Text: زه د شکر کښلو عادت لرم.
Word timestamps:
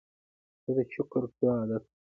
زه 0.63 0.71
د 0.77 0.79
شکر 0.93 1.23
کښلو 1.29 1.49
عادت 1.55 1.81
لرم. 1.83 1.87